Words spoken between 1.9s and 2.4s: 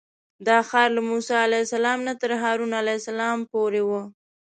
نه تر